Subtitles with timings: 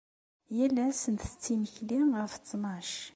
[0.57, 2.93] Yal ass nttett imekli ɣef ttnac.